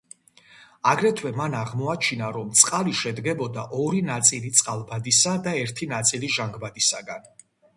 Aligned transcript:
აგრეთვე 0.91 1.31
მან 1.41 1.55
აღმოაჩინა, 1.59 2.29
რომ 2.39 2.49
წყალი 2.61 2.95
შედგებოდა 3.01 3.67
ორი 3.83 4.01
ნაწილი 4.09 4.51
წყალბადისა 4.61 5.35
და 5.49 5.55
ერთი 5.67 5.91
ნაწილი 5.93 6.33
ჟანგბადისაგან. 6.39 7.31